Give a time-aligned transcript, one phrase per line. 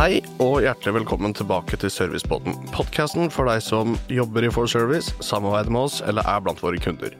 [0.00, 2.54] Hei og hjertelig velkommen tilbake til Servicebåten.
[2.72, 6.78] Podkasten for deg som jobber i For Service, samarbeider med oss eller er blant våre
[6.80, 7.12] kunder.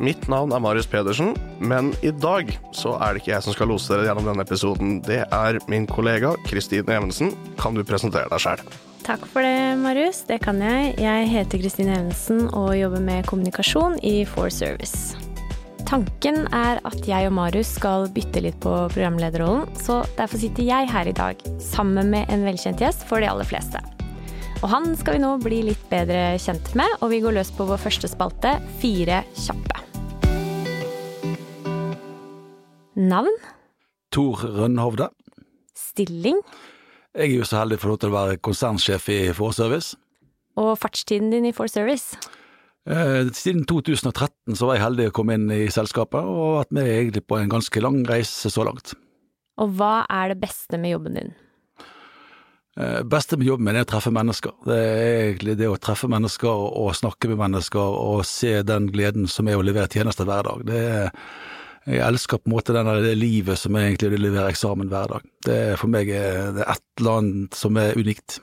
[0.00, 3.68] Mitt navn er Marius Pedersen, men i dag så er det ikke jeg som skal
[3.68, 4.94] lose dere gjennom denne episoden.
[5.04, 7.34] Det er min kollega Kristine Evensen.
[7.60, 8.64] Kan du presentere deg sjæl?
[9.04, 10.22] Takk for det, Marius.
[10.24, 10.94] Det kan jeg.
[11.04, 15.20] Jeg heter Kristine Evensen og jobber med kommunikasjon i For Service.
[15.92, 20.88] Tanken er at jeg og Marius skal bytte litt på programlederrollen, så derfor sitter jeg
[20.88, 23.76] her i dag sammen med en velkjent gjest for de aller fleste.
[24.62, 27.68] Og han skal vi nå bli litt bedre kjent med, og vi går løs på
[27.68, 29.84] vår første spalte, Fire kjappe.
[32.96, 33.36] Navn?
[34.16, 35.12] Tor Rønhovde.
[35.76, 36.40] Stilling?
[37.12, 39.98] Jeg er jo så heldig å få lov til å være konsernsjef i Forservice.
[40.56, 42.16] Og fartstiden din i Forservice?
[42.16, 42.38] Service?
[42.90, 46.90] Eh, siden 2013 så var jeg heldig å komme inn i selskapet, og vært med
[46.90, 48.96] egentlig på en ganske lang reise så langt.
[49.62, 51.34] Og hva er det beste med jobben din?
[52.72, 54.54] Det beste med jobben min er å treffe mennesker.
[54.64, 59.28] Det er egentlig det å treffe mennesker og snakke med mennesker og se den gleden
[59.28, 60.62] som er å levere tjenester hver dag.
[60.70, 61.10] Det er,
[61.84, 65.12] jeg elsker på en måte denne, det livet som er egentlig å levere eksamen hver
[65.12, 65.28] dag.
[65.44, 68.40] Det er for meg er et eller annet som er unikt.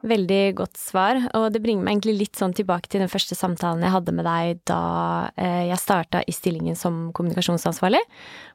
[0.00, 3.84] Veldig godt svar, og det bringer meg egentlig litt sånn tilbake til den første samtalen
[3.84, 4.78] jeg hadde med deg da
[5.36, 8.00] eh, jeg starta i stillingen som kommunikasjonsansvarlig.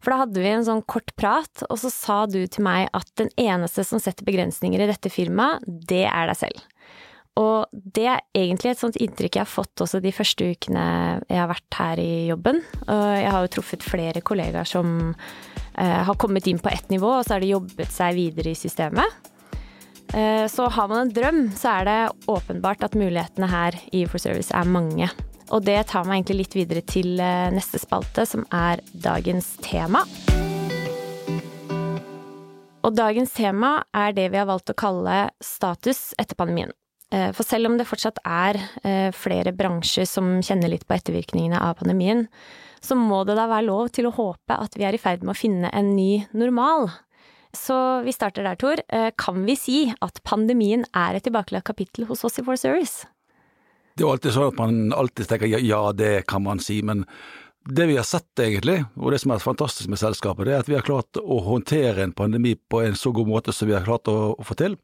[0.02, 3.11] For da hadde vi en sånn kort prat, og så sa du til meg at
[3.21, 6.65] den eneste som setter begrensninger i dette firmaet, det er deg selv.
[7.37, 10.87] Og det er egentlig et sånt inntrykk jeg har fått også de første ukene
[11.27, 12.63] jeg har vært her i jobben.
[12.87, 17.27] Jeg har jo truffet flere kollegaer som eh, har kommet inn på ett nivå, og
[17.27, 19.34] så har de jobbet seg videre i systemet.
[20.16, 24.21] Eh, så har man en drøm, så er det åpenbart at mulighetene her i For
[24.21, 25.09] Service er mange.
[25.52, 30.05] Og det tar meg egentlig litt videre til eh, neste spalte, som er dagens tema.
[32.86, 36.71] Og dagens tema er det vi har valgt å kalle status etter pandemien.
[37.11, 38.61] Eh, for selv om det fortsatt er
[39.11, 42.30] flere bransjer som kjenner litt på ettervirkningene av pandemien,
[42.80, 45.36] så må det da være lov til å håpe at vi er i ferd med
[45.36, 46.87] å finne en ny normal.
[47.55, 48.82] Så vi starter der, Tor.
[48.89, 53.08] Eh, kan vi si at pandemien er et tilbakelagt kapittel hos oss i For Service?
[53.95, 56.82] Det er jo alltid sånn at man alltid tenker ja, ja, det kan man si,
[56.83, 57.05] men
[57.65, 60.70] det vi har sett egentlig, og det som er fantastisk med selskapet, det er at
[60.70, 63.88] vi har klart å håndtere en pandemi på en så god måte som vi har
[63.88, 64.76] klart å, å få til.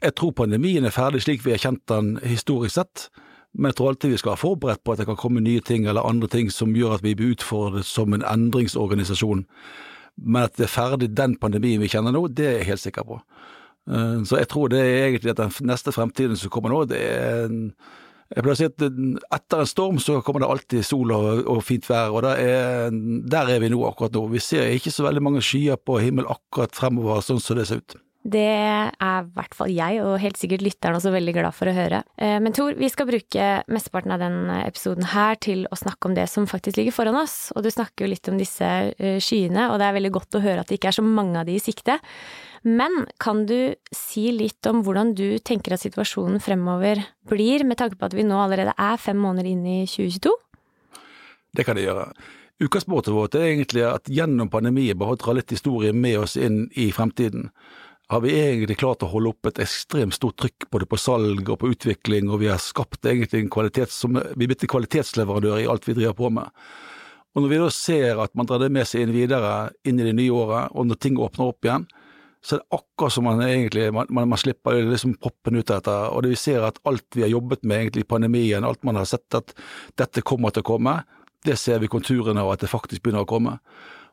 [0.00, 3.10] Jeg tror pandemien er ferdig slik vi har kjent den historisk sett,
[3.52, 5.84] men jeg tror alltid vi skal være forberedt på at det kan komme nye ting
[5.84, 9.44] eller andre ting som gjør at vi blir utfordret som en endringsorganisasjon.
[10.20, 13.08] Men at det er ferdig den pandemien vi kjenner nå, det er jeg helt sikker
[13.08, 13.16] på.
[13.90, 17.00] Eh, så jeg tror det er egentlig at den neste fremtiden som kommer nå, det
[17.00, 17.64] er en
[18.30, 18.82] jeg pleier å si at
[19.34, 22.92] etter en storm så kommer det alltid sol og, og fint vær, og er,
[23.26, 24.22] der er vi nå akkurat nå.
[24.30, 27.82] Vi ser ikke så veldig mange skyer på himmelen akkurat fremover sånn som det ser
[27.82, 27.96] ut.
[28.30, 31.74] Det er i hvert fall jeg, og helt sikkert lytteren også veldig glad for å
[31.74, 32.02] høre.
[32.20, 36.14] Eh, men Tor, vi skal bruke mesteparten av den episoden her til å snakke om
[36.18, 37.50] det som faktisk ligger foran oss.
[37.56, 40.44] Og du snakker jo litt om disse eh, skyene, og det er veldig godt å
[40.44, 41.98] høre at det ikke er så mange av de i sikte.
[42.62, 47.96] Men kan du si litt om hvordan du tenker at situasjonen fremover blir, med tanke
[47.96, 50.34] på at vi nå allerede er fem måneder inn i 2022?
[51.56, 52.10] Det kan jeg gjøre.
[52.60, 56.90] Utgangspunktet vårt er egentlig at gjennom pandemien bare dra litt historie med oss inn i
[56.92, 57.48] fremtiden
[58.10, 61.60] har vi egentlig klart å holde opp et ekstremt stort trykk både på salg og
[61.60, 65.60] på utvikling, og vi har skapt egentlig en kvalitet som Vi er blitt en kvalitetsleverandør
[65.62, 66.50] i alt vi driver på med.
[67.30, 70.08] Og når vi da ser at man drar det med seg inn videre inn i
[70.08, 71.86] det nye året, og når ting åpner opp igjen,
[72.42, 75.78] så er det akkurat som man egentlig man, man, man slipper liksom proppen ut av
[75.78, 75.96] dette.
[76.10, 78.98] Og det vi ser at alt vi har jobbet med egentlig i pandemien, alt man
[78.98, 79.54] har sett at
[80.00, 80.98] dette kommer til å komme,
[81.46, 83.60] det ser vi konturene av at det faktisk begynner å komme.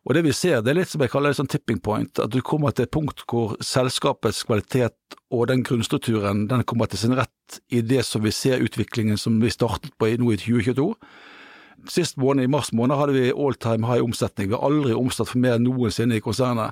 [0.07, 2.31] Og det vi ser, det er litt som jeg kaller det sånn tipping point, at
[2.31, 7.16] du kommer til et punkt hvor selskapets kvalitet og den grunnstrukturen den kommer til sin
[7.18, 10.88] rett i det som vi ser utviklingen som vi startet på nå i 2022.
[11.91, 14.47] Sist måned, i mars måned, hadde vi all time high omsetning.
[14.47, 16.72] Vi har aldri omsatt for mer enn noensinne i konsernet.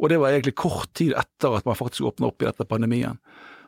[0.00, 3.18] Og det var egentlig kort tid etter at man faktisk åpna opp i dette pandemien.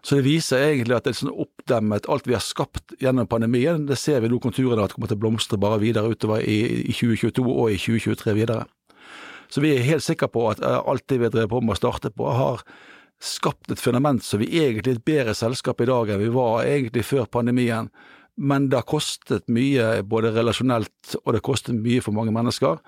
[0.02, 3.84] Så det viser egentlig at det er sånn oppdemmet, alt vi har skapt gjennom pandemien,
[3.86, 7.44] det ser vi nå konturene at kommer til å blomstre bare videre utover i 2022
[7.46, 8.64] og i 2023 videre.
[9.52, 11.76] Så vi er helt sikre på at eh, alt det vi har drevet på med
[11.76, 12.64] å starte på, har
[13.22, 16.64] skapt et fundament så vi egentlig er et bedre selskap i dag enn vi var
[16.64, 17.92] egentlig før pandemien.
[18.40, 22.80] Men det har kostet mye både relasjonelt og det har kostet mye for mange mennesker.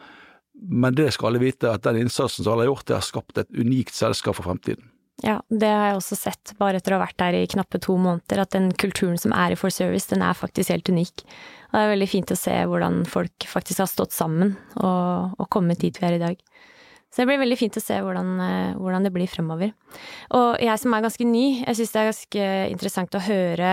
[0.54, 3.40] Men det skal alle vite, at den innsatsen som alle har gjort, det har skapt
[3.42, 4.88] et unikt selskap for fremtiden.
[5.22, 7.94] Ja, det har jeg også sett, bare etter å ha vært der i knappe to
[8.00, 11.22] måneder, at den kulturen som er i For Service, den er faktisk helt unik.
[11.70, 15.48] Og det er veldig fint å se hvordan folk faktisk har stått sammen og, og
[15.54, 16.42] kommet dit vi er i dag.
[17.14, 19.70] Så det blir veldig fint å se hvordan, eh, hvordan det blir fremover.
[20.34, 23.68] Og jeg som er ganske ny, jeg syns det er ganske interessant å høre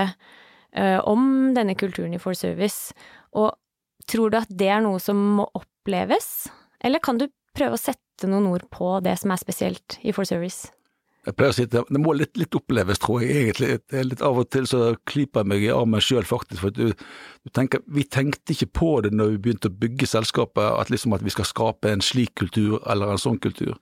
[0.78, 1.24] uh, om
[1.58, 2.94] denne kulturen i For Service.
[3.34, 3.50] Og
[4.06, 6.52] tror du at det er noe som må oppleves,
[6.86, 7.26] eller kan du
[7.58, 10.70] prøve å sette noen ord på det som er spesielt i For Service?
[11.21, 13.75] Jeg pleier å si at det må litt, litt oppleves, tror jeg egentlig.
[13.94, 16.63] Er litt Av og til så klyper jeg meg i armen sjøl, faktisk.
[16.63, 16.95] For du,
[17.45, 21.13] du tenker, vi tenkte ikke på det når vi begynte å bygge selskapet, at, liksom
[21.13, 23.77] at vi skal skape en slik kultur eller en sånn kultur.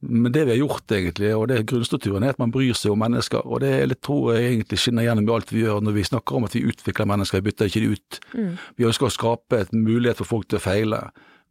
[0.00, 2.94] Men det vi har gjort, egentlig, og det er grunnstrukturen, er at man bryr seg
[2.94, 3.42] om mennesker.
[3.44, 6.38] Og det litt, tror jeg egentlig skinner gjennom i alt vi gjør når vi snakker
[6.38, 8.20] om at vi utvikler mennesker, vi bytter ikke de ut.
[8.32, 8.54] Mm.
[8.78, 11.02] Vi ønsker å skape et mulighet for folk til å feile.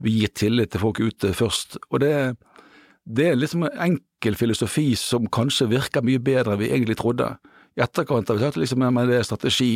[0.01, 1.77] Vi gir tillit til folk ute først.
[1.91, 2.15] Og det,
[3.09, 7.31] det er liksom en enkel filosofi som kanskje virker mye bedre enn vi egentlig trodde.
[7.77, 9.73] I etterkant har vi sagt liksom, at det er strategi,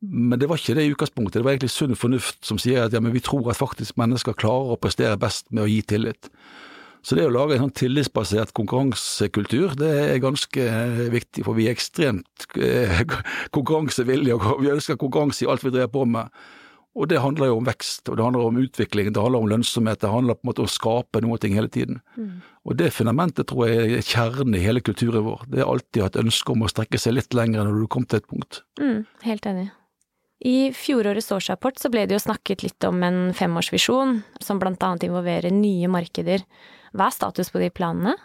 [0.00, 1.40] men det var ikke det i utgangspunktet.
[1.40, 4.74] Det var egentlig sunn fornuft som sier at ja, vi tror at faktisk mennesker klarer
[4.74, 6.30] å prestere best med å gi tillit.
[7.02, 10.66] Så det å lage en sånn tillitsbasert konkurransekultur, det er ganske
[11.14, 13.02] viktig, for vi er ekstremt eh,
[13.56, 16.28] konkurransevillige, og vi ønsker konkurranse i alt vi driver på med.
[16.98, 20.00] Og det handler jo om vekst, og det handler om utvikling, det handler om lønnsomhet,
[20.02, 22.00] det handler på en måte om å skape noe ting hele tiden.
[22.16, 22.40] Mm.
[22.66, 25.44] Og det fundamentet tror jeg er kjernen i hele kulturen vår.
[25.52, 28.18] Det er alltid et ønske om å strekke seg litt lenger når du kom til
[28.18, 28.64] et punkt.
[28.82, 29.68] Mm, helt enig.
[30.40, 35.04] I fjorårets årsrapport så ble det jo snakket litt om en femårsvisjon, som blant annet
[35.06, 36.42] involverer nye markeder.
[36.96, 38.16] Hva er status på de planene?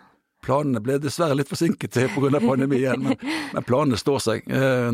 [0.45, 2.39] Planene ble dessverre litt forsinket pga.
[2.39, 3.17] pandemien, men,
[3.53, 4.47] men planene står seg.
[4.47, 4.89] Eh,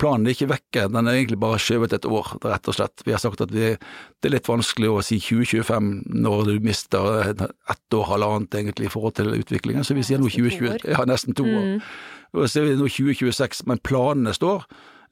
[0.00, 3.04] planen er ikke vekke, den er egentlig bare skjøvet et år, rett og slett.
[3.06, 7.32] Vi har sagt at vi, det er litt vanskelig å si 2025 når du mister
[7.32, 10.88] ett år, halvannet egentlig i forhold til utviklingen, så vi sier nå 2020.
[10.88, 11.74] Ja, nesten to år.
[11.74, 11.82] Mm.
[12.36, 14.66] Og så er vi nå 2026, men planene står.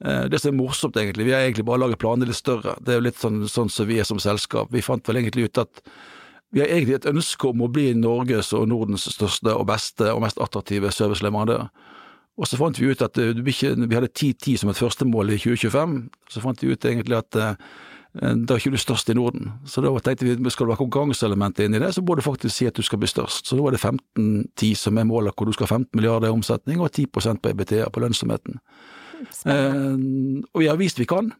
[0.05, 2.77] Eh, det som er morsomt, egentlig, vi har egentlig bare laget planene litt større.
[2.81, 4.69] Det er jo litt sånn, sånn som vi er som selskap.
[4.73, 5.81] Vi fant vel egentlig ut at
[6.55, 10.23] vi har egentlig et ønske om å bli Norges og Nordens største og beste og
[10.23, 11.67] mest attraktive serviceleverandør.
[12.37, 15.99] Og så fant vi ut at eh, vi hadde 10-10 som et førstemål i 2025.
[16.31, 17.55] Så fant vi ut egentlig at eh,
[18.17, 19.51] da er ikke du størst i Norden.
[19.67, 22.55] Så da tenkte vi skal det være konkurranseelementet inn i det, så må du faktisk
[22.55, 23.49] si at du skal bli størst.
[23.49, 26.37] Så da er det 15-10 som er målet, hvor du skal ha 15 milliarder i
[26.37, 28.61] omsetning og 10% på EBTA på lønnsomheten.
[29.49, 29.91] Eh,
[30.53, 31.33] og vi har vist vi kan.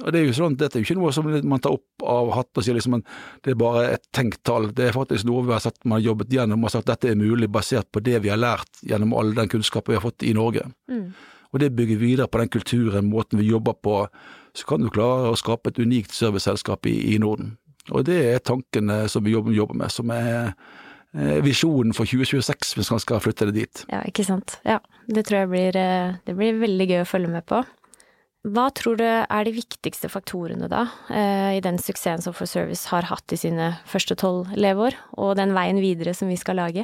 [0.00, 2.32] Og det er jo sånn, Dette er jo ikke noe som man tar opp av
[2.36, 4.70] hatten og sier liksom det er bare et tenkt tall.
[4.72, 7.18] Det er faktisk noe vi har sett man har jobbet gjennom og sagt dette er
[7.18, 10.34] mulig basert på det vi har lært gjennom all den kunnskapen vi har fått i
[10.36, 10.68] Norge.
[10.90, 11.08] Mm.
[11.52, 14.06] Og det bygger videre på den kulturen, måten vi jobber på.
[14.56, 17.58] Så kan du klare å skape et unikt serviceselskap i, i Norden.
[17.90, 20.54] Og det er tankene som vi jobber, jobber med, som er
[21.12, 23.84] visjonen for 2026 hvis man skal flytte det dit.
[23.92, 24.56] Ja, ikke sant.
[24.64, 24.78] Ja,
[25.12, 27.60] det tror jeg blir, eh, det blir veldig gøy å følge med på.
[28.42, 32.90] Hva tror du er de viktigste faktorene da, eh, i den suksessen som For Service
[32.90, 36.82] har hatt i sine første tolv leveår, og den veien videre som vi skal lage?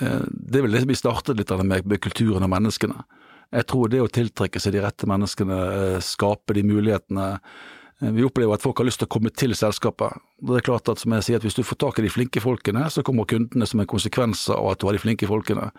[0.00, 3.04] Eh, det er vel det vi startet litt med, med kulturen og menneskene.
[3.52, 7.40] Jeg tror det å tiltrekke seg de rette menneskene, eh, skape de mulighetene.
[8.00, 10.16] Vi opplever at folk har lyst til å komme til selskapet.
[10.40, 12.40] Det er klart at som jeg sier, at Hvis du får tak i de flinke
[12.40, 15.72] folkene, så kommer kundene som en konsekvens av at du har de flinke folkene.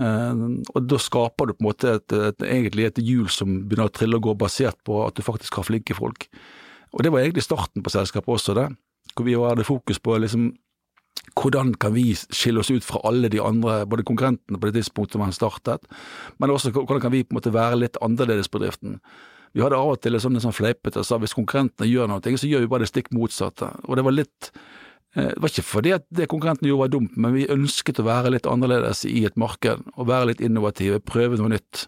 [0.00, 0.42] Eh,
[0.74, 3.94] og Da skaper du på en måte et, et, egentlig et hjul som begynner å
[3.94, 6.28] trille og gå, basert på at du faktisk har flinke folk.
[6.94, 8.68] Og Det var egentlig starten på selskapet også, det.
[9.14, 10.52] Hvor vi hadde fokus på liksom
[11.34, 15.18] hvordan kan vi skille oss ut fra alle de andre, både konkurrentene på det tidspunktet
[15.18, 15.86] man startet,
[16.38, 18.98] men også hvordan kan vi på en måte være litt annerledes på driften.
[19.54, 22.50] Vi hadde av og til en sånn, sånn fleipete sa hvis konkurrentene gjør noe, så
[22.50, 23.70] gjør vi bare det stikk motsatte.
[23.86, 24.50] Og det var litt
[25.14, 28.32] det var ikke fordi at det konkurrenten gjorde var dumt, men vi ønsket å være
[28.34, 31.84] litt annerledes i et marked, og være litt innovative, prøve noe nytt.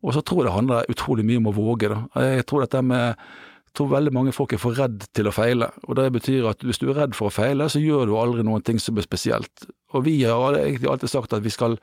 [0.00, 1.90] Og så tror jeg det handler utrolig mye om å våge.
[1.92, 2.24] Da.
[2.24, 3.04] Jeg tror dette med
[3.76, 6.62] jeg tror veldig mange folk er for redd til å feile, og det betyr at
[6.64, 9.04] hvis du er redd for å feile, så gjør du aldri noen ting som er
[9.04, 9.66] spesielt.
[9.92, 11.76] Og vi har egentlig alltid sagt at vi skal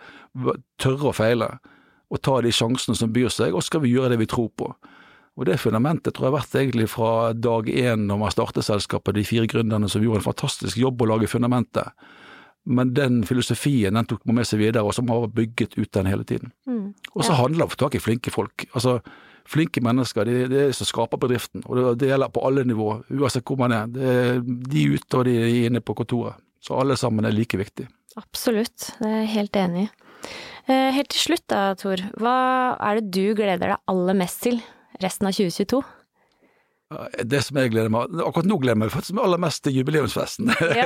[0.82, 1.52] tørre å feile,
[2.10, 4.72] og ta de sjansene som byr seg, og skal vi gjøre det vi tror på.
[5.34, 9.16] Og det fundamentet tror jeg har vært egentlig fra dag én når man startet selskapet,
[9.18, 11.90] de fire gründerne som gjorde en fantastisk jobb å lage fundamentet.
[12.64, 16.08] Men den filosofien den tok man med seg videre, og som har bygget ut den
[16.08, 16.54] hele tiden.
[16.70, 17.12] Mm, ja.
[17.18, 18.68] Og så handler det om å få tak i flinke folk.
[18.72, 19.00] Altså,
[19.44, 21.66] Flinke mennesker, det er det som skaper bedriften.
[21.68, 23.90] Og det, gjelder på alle nivå, uansett hvor man er.
[23.92, 26.40] Det er de ute og de er inne på kontoret.
[26.64, 27.90] Så alle sammen er like viktige.
[28.16, 29.90] Absolutt, det er jeg helt enig i.
[30.72, 32.00] Eh, helt til slutt da, Tor.
[32.22, 32.38] Hva
[32.80, 34.62] er det du gleder deg aller mest til
[35.04, 35.82] resten av 2022?
[37.26, 40.52] Det som jeg gleder meg Akkurat nå gleder jeg meg faktisk aller mest til jubileumsfesten.
[40.78, 40.86] Ja,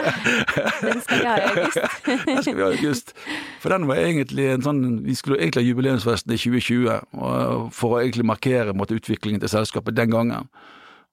[0.86, 1.81] Den skal vi ha i august.
[2.05, 3.12] den skal vi ha i august.
[3.59, 8.00] For den var egentlig en sånn Vi skulle egentlig ha jubileumsfesten i 2020 for å
[8.00, 10.47] egentlig markere måtte, utviklingen til selskapet den gangen.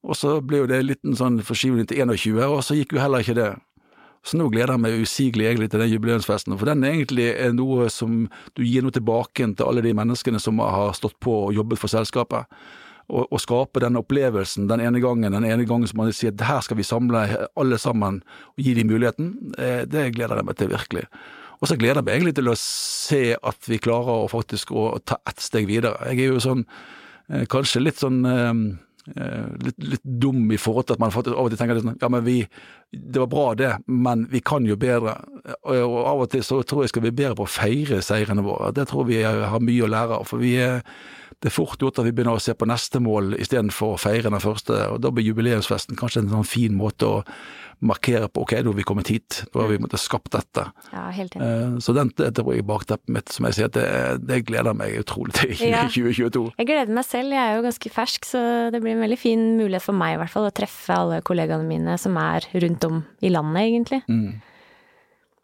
[0.05, 3.01] Og så ble jo det en liten sånn forskyvning til 21, og så gikk jo
[3.01, 3.49] heller ikke det.
[4.25, 7.89] Så nå gleder jeg meg usigelig egentlig til den jubileumsfesten, for den er egentlig noe
[7.93, 8.23] som
[8.57, 11.91] du gir noe tilbake til alle de menneskene som har stått på og jobbet for
[11.91, 12.45] selskapet.
[13.05, 16.63] Å skape den opplevelsen den ene gangen, den ene gangen som man sier at her
[16.65, 17.21] skal vi samle
[17.53, 18.23] alle sammen
[18.55, 19.27] og gi dem muligheten,
[19.61, 21.03] eh, det gleder jeg meg til virkelig.
[21.61, 24.87] Og så gleder jeg meg egentlig til å se at vi klarer å faktisk å
[25.05, 25.99] ta ett steg videre.
[26.09, 26.65] Jeg er jo sånn
[27.29, 28.65] eh, kanskje litt sånn eh,
[29.05, 32.09] litt, litt, dum i forhold til at man faktisk av og til tenker sånn Ja,
[32.09, 32.39] men vi
[32.89, 35.17] Det var bra, det, men vi kan jo bedre.
[35.61, 38.45] Og, og av og til så tror jeg skal vi bedre på å feire seirene
[38.45, 38.71] våre.
[38.73, 40.29] Det tror vi har mye å lære av.
[40.29, 40.79] For vi er
[41.43, 44.31] det er fort gjort at vi begynner å se på neste mål istedenfor å feire
[44.31, 44.77] den første.
[44.93, 47.21] og Da blir jubileumsfesten kanskje en sånn fin måte å
[47.85, 50.63] markere på ok, da har vi kommet hit, da har vi måttet skapt dette.
[50.93, 51.45] Ja, helt enig.
[51.45, 53.85] Eh, så den, det tror jeg er bakteppet mitt, som jeg sier, det,
[54.23, 55.83] det gleder meg utrolig til i ja.
[55.91, 56.45] 2022.
[56.61, 58.41] Jeg gleder meg selv, jeg er jo ganske fersk, så
[58.73, 61.67] det blir en veldig fin mulighet for meg i hvert fall å treffe alle kollegaene
[61.67, 64.03] mine som er rundt om i landet, egentlig.
[64.07, 64.54] Mm.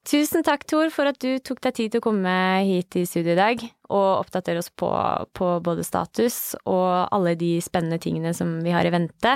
[0.01, 2.31] Tusen takk, Tor, for at du tok deg tid til å komme
[2.65, 4.89] hit i studio i dag og oppdatere oss på,
[5.37, 9.35] på, både status og alle de spennende tingene som vi har i vente.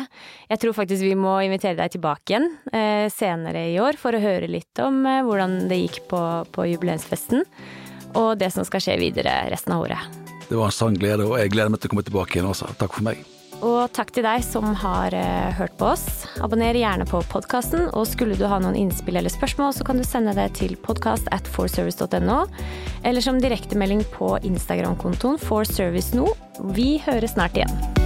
[0.49, 4.23] Jeg tror faktisk vi må invitere deg tilbake igjen eh, senere i år for å
[4.23, 6.23] høre litt om eh, hvordan det gikk på,
[6.55, 7.45] på jubileumsfesten,
[8.17, 10.21] og det som skal skje videre resten av året.
[10.49, 12.73] Det var en sann glede, og jeg gleder meg til å komme tilbake igjen også.
[12.81, 13.21] Takk for meg.
[13.63, 16.05] Og takk til deg som har uh, hørt på oss.
[16.43, 20.05] Abonner gjerne på podkasten, og skulle du ha noen innspill eller spørsmål, så kan du
[20.07, 22.39] sende det til podkast at forservice.no,
[23.03, 26.33] eller som direktemelding på Instagram-kontoen forserviceno.
[26.75, 28.04] Vi høres snart igjen.